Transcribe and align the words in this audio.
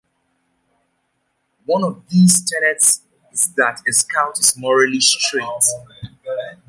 One 1.67 1.83
of 1.83 2.09
these 2.09 2.41
tenets 2.49 3.01
is 3.31 3.53
that 3.53 3.83
a 3.87 3.93
Scout 3.93 4.39
is 4.39 4.57
"morally 4.57 4.99
straight". 4.99 5.43